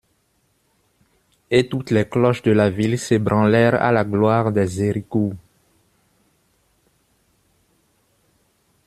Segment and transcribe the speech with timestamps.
[1.51, 5.35] Et toutes les cloches de la ville s'ébranlèrent à la gloire des Héricourt.